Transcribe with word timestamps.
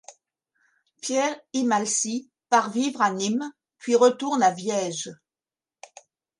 Pierre 1.03 1.35
Imhalsy 1.53 2.31
part 2.49 2.71
vivre 2.71 3.03
à 3.03 3.11
Nîmes 3.11 3.51
puis 3.77 3.93
retourne 3.95 4.41
à 4.41 4.49
Viège. 4.49 5.13